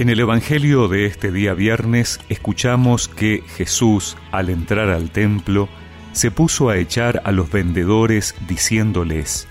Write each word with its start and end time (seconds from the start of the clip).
En 0.00 0.08
el 0.08 0.18
Evangelio 0.18 0.88
de 0.88 1.04
este 1.04 1.30
día 1.30 1.52
viernes 1.52 2.20
escuchamos 2.30 3.06
que 3.06 3.44
Jesús, 3.58 4.16
al 4.32 4.48
entrar 4.48 4.88
al 4.88 5.10
templo, 5.10 5.68
se 6.12 6.30
puso 6.30 6.70
a 6.70 6.78
echar 6.78 7.20
a 7.26 7.32
los 7.32 7.50
vendedores 7.50 8.34
diciéndoles, 8.48 9.46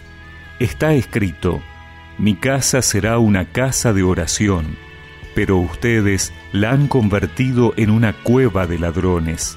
Está 0.60 0.96
escrito, 0.96 1.62
mi 2.18 2.34
casa 2.34 2.82
será 2.82 3.20
una 3.20 3.46
casa 3.46 3.94
de 3.94 4.02
oración, 4.02 4.76
pero 5.36 5.58
ustedes 5.58 6.34
la 6.52 6.72
han 6.72 6.88
convertido 6.88 7.76
en 7.78 7.92
una 7.92 8.14
cueva 8.14 8.66
de 8.66 8.80
ladrones. 8.80 9.56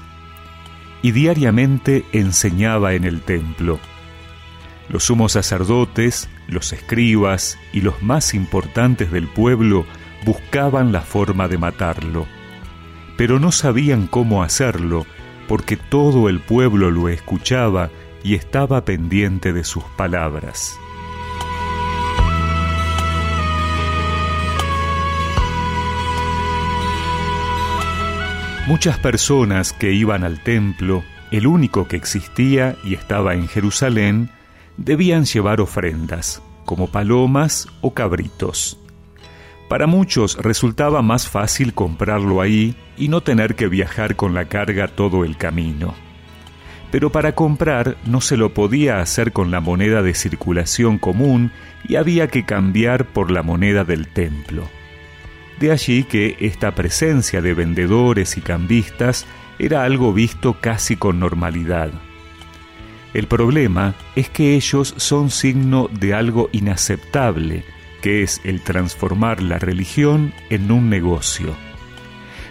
Y 1.00 1.12
diariamente 1.12 2.04
enseñaba 2.12 2.92
en 2.92 3.04
el 3.04 3.22
templo. 3.22 3.80
Los 4.90 5.04
sumos 5.04 5.32
sacerdotes, 5.32 6.28
los 6.48 6.74
escribas 6.74 7.58
y 7.72 7.80
los 7.80 8.02
más 8.02 8.34
importantes 8.34 9.10
del 9.10 9.26
pueblo 9.26 9.86
buscaban 10.24 10.92
la 10.92 11.00
forma 11.00 11.48
de 11.48 11.58
matarlo, 11.58 12.26
pero 13.16 13.38
no 13.38 13.52
sabían 13.52 14.06
cómo 14.06 14.42
hacerlo 14.42 15.06
porque 15.48 15.76
todo 15.76 16.28
el 16.28 16.40
pueblo 16.40 16.90
lo 16.90 17.08
escuchaba 17.08 17.90
y 18.22 18.34
estaba 18.34 18.84
pendiente 18.84 19.52
de 19.52 19.64
sus 19.64 19.84
palabras. 19.96 20.78
Muchas 28.66 28.96
personas 28.98 29.72
que 29.72 29.92
iban 29.92 30.22
al 30.22 30.40
templo, 30.40 31.02
el 31.32 31.48
único 31.48 31.88
que 31.88 31.96
existía 31.96 32.76
y 32.84 32.94
estaba 32.94 33.34
en 33.34 33.48
Jerusalén, 33.48 34.30
debían 34.76 35.24
llevar 35.24 35.60
ofrendas, 35.60 36.40
como 36.64 36.86
palomas 36.86 37.66
o 37.80 37.92
cabritos. 37.92 38.81
Para 39.72 39.86
muchos 39.86 40.36
resultaba 40.36 41.00
más 41.00 41.30
fácil 41.30 41.72
comprarlo 41.72 42.42
ahí 42.42 42.76
y 42.98 43.08
no 43.08 43.22
tener 43.22 43.54
que 43.54 43.68
viajar 43.68 44.16
con 44.16 44.34
la 44.34 44.44
carga 44.44 44.86
todo 44.86 45.24
el 45.24 45.38
camino. 45.38 45.94
Pero 46.90 47.10
para 47.10 47.34
comprar 47.34 47.96
no 48.04 48.20
se 48.20 48.36
lo 48.36 48.52
podía 48.52 49.00
hacer 49.00 49.32
con 49.32 49.50
la 49.50 49.60
moneda 49.60 50.02
de 50.02 50.12
circulación 50.12 50.98
común 50.98 51.52
y 51.88 51.96
había 51.96 52.28
que 52.28 52.44
cambiar 52.44 53.06
por 53.06 53.30
la 53.30 53.42
moneda 53.42 53.82
del 53.82 54.08
templo. 54.08 54.68
De 55.58 55.72
allí 55.72 56.04
que 56.04 56.36
esta 56.40 56.74
presencia 56.74 57.40
de 57.40 57.54
vendedores 57.54 58.36
y 58.36 58.42
cambistas 58.42 59.24
era 59.58 59.84
algo 59.84 60.12
visto 60.12 60.58
casi 60.60 60.96
con 60.96 61.18
normalidad. 61.18 61.90
El 63.14 63.26
problema 63.26 63.94
es 64.16 64.28
que 64.28 64.54
ellos 64.54 64.92
son 64.98 65.30
signo 65.30 65.88
de 65.90 66.12
algo 66.12 66.50
inaceptable, 66.52 67.64
que 68.02 68.22
es 68.22 68.42
el 68.44 68.60
transformar 68.60 69.40
la 69.40 69.58
religión 69.58 70.34
en 70.50 70.70
un 70.70 70.90
negocio. 70.90 71.56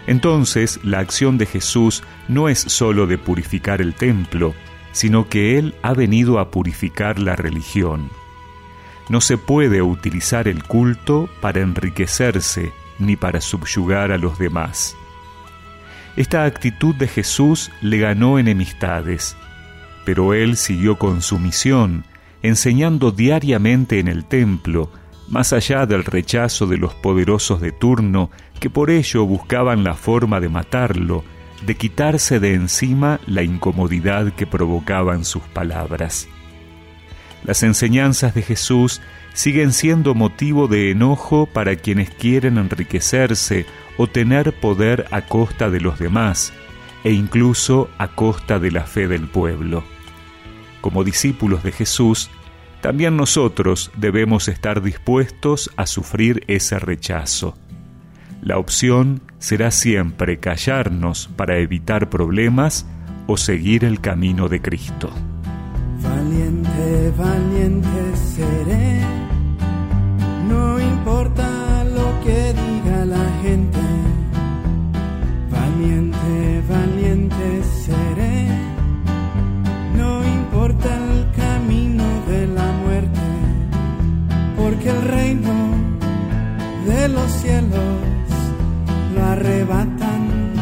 Entonces, 0.08 0.80
la 0.82 0.98
acción 0.98 1.38
de 1.38 1.46
Jesús 1.46 2.02
no 2.26 2.48
es 2.48 2.58
sólo 2.58 3.06
de 3.06 3.18
purificar 3.18 3.80
el 3.80 3.94
templo, 3.94 4.54
sino 4.90 5.28
que 5.28 5.58
Él 5.58 5.74
ha 5.82 5.94
venido 5.94 6.40
a 6.40 6.50
purificar 6.50 7.20
la 7.20 7.36
religión. 7.36 8.10
No 9.08 9.20
se 9.20 9.36
puede 9.38 9.82
utilizar 9.82 10.48
el 10.48 10.64
culto 10.64 11.28
para 11.40 11.60
enriquecerse 11.60 12.72
ni 12.98 13.16
para 13.16 13.40
subyugar 13.40 14.10
a 14.10 14.18
los 14.18 14.38
demás. 14.38 14.96
Esta 16.16 16.44
actitud 16.44 16.94
de 16.94 17.08
Jesús 17.08 17.70
le 17.80 17.98
ganó 17.98 18.38
enemistades, 18.38 19.36
pero 20.04 20.34
Él 20.34 20.56
siguió 20.56 20.98
con 20.98 21.22
su 21.22 21.38
misión, 21.38 22.04
enseñando 22.42 23.12
diariamente 23.12 23.98
en 23.98 24.08
el 24.08 24.24
templo, 24.24 24.90
más 25.32 25.54
allá 25.54 25.86
del 25.86 26.04
rechazo 26.04 26.66
de 26.66 26.76
los 26.76 26.92
poderosos 26.92 27.62
de 27.62 27.72
turno 27.72 28.30
que 28.60 28.68
por 28.68 28.90
ello 28.90 29.24
buscaban 29.24 29.82
la 29.82 29.94
forma 29.94 30.40
de 30.40 30.50
matarlo, 30.50 31.24
de 31.64 31.74
quitarse 31.74 32.38
de 32.38 32.52
encima 32.52 33.18
la 33.26 33.42
incomodidad 33.42 34.34
que 34.34 34.46
provocaban 34.46 35.24
sus 35.24 35.42
palabras. 35.44 36.28
Las 37.44 37.62
enseñanzas 37.62 38.34
de 38.34 38.42
Jesús 38.42 39.00
siguen 39.32 39.72
siendo 39.72 40.14
motivo 40.14 40.68
de 40.68 40.90
enojo 40.90 41.46
para 41.46 41.76
quienes 41.76 42.10
quieren 42.10 42.58
enriquecerse 42.58 43.64
o 43.96 44.06
tener 44.06 44.52
poder 44.60 45.06
a 45.12 45.22
costa 45.22 45.70
de 45.70 45.80
los 45.80 45.98
demás, 45.98 46.52
e 47.04 47.12
incluso 47.12 47.88
a 47.96 48.08
costa 48.08 48.58
de 48.58 48.70
la 48.70 48.82
fe 48.82 49.08
del 49.08 49.28
pueblo. 49.28 49.82
Como 50.82 51.04
discípulos 51.04 51.62
de 51.62 51.72
Jesús, 51.72 52.30
también 52.82 53.16
nosotros 53.16 53.92
debemos 53.96 54.48
estar 54.48 54.82
dispuestos 54.82 55.70
a 55.76 55.86
sufrir 55.86 56.44
ese 56.48 56.80
rechazo. 56.80 57.56
La 58.42 58.58
opción 58.58 59.22
será 59.38 59.70
siempre 59.70 60.38
callarnos 60.38 61.30
para 61.36 61.58
evitar 61.58 62.10
problemas 62.10 62.84
o 63.28 63.36
seguir 63.36 63.84
el 63.84 64.00
camino 64.00 64.48
de 64.48 64.60
Cristo. 64.60 65.10
Valiente, 66.02 67.12
valiente 67.16 68.16
seré, 68.16 68.91
de 86.86 87.08
los 87.08 87.30
cielos 87.30 87.98
lo 89.14 89.24
arrebatan 89.24 90.52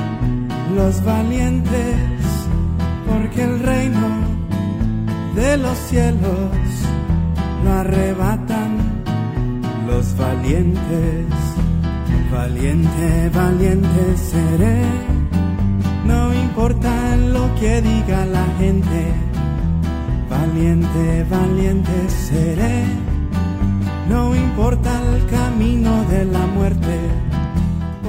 los 0.75 1.03
valientes, 1.05 1.97
porque 3.09 3.43
el 3.43 3.61
reino 3.61 4.09
de 5.35 5.57
los 5.57 5.77
cielos 5.79 6.51
lo 7.65 7.73
arrebatan 7.73 9.03
los 9.87 10.17
valientes. 10.17 11.27
Valiente, 12.33 13.31
valiente 13.35 14.17
seré, 14.17 14.83
no 16.07 16.33
importa 16.33 17.17
lo 17.17 17.53
que 17.57 17.83
diga 17.83 18.25
la 18.27 18.47
gente. 18.59 19.13
Valiente, 20.31 21.27
valiente 21.29 22.09
seré, 22.09 22.40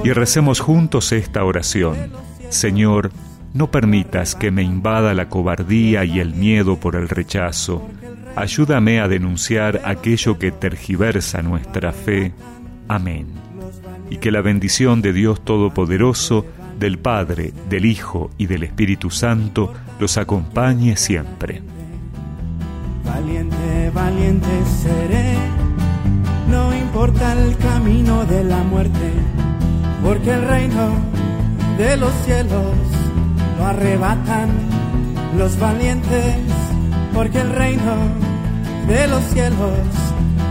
Y 0.04 0.12
recemos 0.12 0.60
juntos 0.60 1.12
esta 1.12 1.44
oración. 1.44 1.96
Señor, 2.48 3.10
no 3.54 3.70
permitas 3.70 4.34
que 4.34 4.50
me 4.50 4.62
invada 4.62 5.14
la 5.14 5.28
cobardía 5.28 6.04
y 6.04 6.20
el 6.20 6.34
miedo 6.34 6.78
por 6.78 6.96
el 6.96 7.08
rechazo. 7.08 7.88
Ayúdame 8.34 9.00
a 9.00 9.08
denunciar 9.08 9.82
aquello 9.84 10.38
que 10.38 10.50
tergiversa 10.50 11.42
nuestra 11.42 11.92
fe. 11.92 12.32
Amén. 12.88 13.26
Y 14.10 14.16
que 14.16 14.30
la 14.30 14.40
bendición 14.40 15.02
de 15.02 15.12
Dios 15.12 15.44
Todopoderoso, 15.44 16.46
del 16.78 16.98
Padre, 16.98 17.52
del 17.68 17.84
Hijo 17.84 18.30
y 18.38 18.46
del 18.46 18.64
Espíritu 18.64 19.10
Santo 19.10 19.72
los 20.00 20.16
acompañe 20.18 20.96
siempre. 20.96 21.62
Valiente, 23.04 23.90
valiente 23.94 24.48
seré, 24.82 25.36
no 26.48 26.74
importa 26.74 27.34
el 27.34 27.56
camino 27.58 28.24
de 28.24 28.44
la 28.44 28.62
muerte, 28.64 29.12
porque 30.12 30.30
el 30.30 30.46
reino 30.46 30.90
de 31.78 31.96
los 31.96 32.12
cielos 32.26 32.76
lo 33.56 33.64
arrebatan 33.64 34.50
los 35.38 35.58
valientes, 35.58 36.36
porque 37.14 37.40
el 37.40 37.48
reino 37.48 37.94
de 38.88 39.08
los 39.08 39.22
cielos 39.32 39.88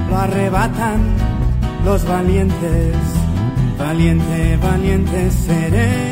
lo 0.09 0.17
arrebatan 0.17 0.99
los 1.85 2.03
valientes. 2.05 2.95
Valiente, 3.77 4.57
valiente 4.57 5.29
seré, 5.29 6.11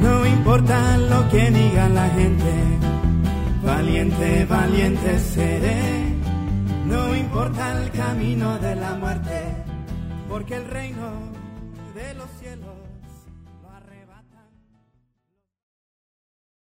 no 0.00 0.24
importa 0.24 0.96
lo 0.96 1.28
que 1.28 1.50
diga 1.50 1.86
la 1.90 2.08
gente. 2.16 2.54
Valiente, 3.62 4.46
valiente 4.46 5.18
seré, 5.18 5.82
no 6.86 7.14
importa 7.14 7.82
el 7.82 7.90
camino 7.90 8.58
de 8.58 8.74
la 8.74 8.94
muerte, 8.94 9.42
porque 10.30 10.56
el 10.56 10.66
reino 10.66 11.43
de 11.94 12.12
los 12.14 12.28
cielos 12.40 12.83